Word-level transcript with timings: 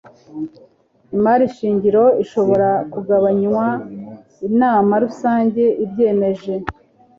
imari 1.15 1.45
shingiro 1.55 2.03
ishobora 2.23 2.69
kugabanywa 2.91 3.65
inama 4.49 4.93
rusange 5.03 5.63
ibyemeje 5.83 6.53